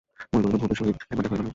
[0.31, 1.49] মনে করিল, ভবির সহিত একবার দেখা হইল না?